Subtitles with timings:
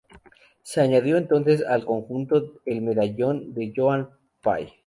[0.63, 4.09] Se añadió entonces al conjunto el medallón de Joan
[4.41, 4.73] Pie.